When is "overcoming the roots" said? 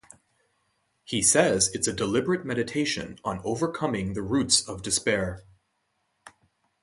3.43-4.67